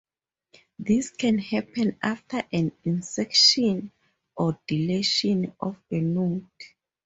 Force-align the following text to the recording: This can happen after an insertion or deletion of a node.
This 0.79 1.11
can 1.11 1.37
happen 1.37 1.99
after 2.01 2.41
an 2.51 2.71
insertion 2.83 3.91
or 4.35 4.57
deletion 4.67 5.53
of 5.59 5.77
a 5.91 5.99
node. 6.01 6.47